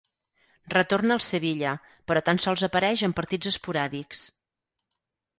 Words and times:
Retorna 0.75 1.11
al 1.15 1.19
Sevilla, 1.25 1.73
però 2.11 2.23
tan 2.29 2.41
sols 2.45 2.63
apareix 2.67 3.03
en 3.09 3.13
partits 3.19 3.51
esporàdics. 3.53 4.23